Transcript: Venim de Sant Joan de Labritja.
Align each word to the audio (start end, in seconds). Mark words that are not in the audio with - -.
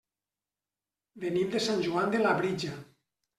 Venim 1.25 1.51
de 1.57 1.61
Sant 1.67 1.85
Joan 1.89 2.15
de 2.17 2.23
Labritja. 2.25 2.73